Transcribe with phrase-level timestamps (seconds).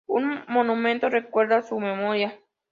[0.07, 2.35] Un monumento recuerda su memoria.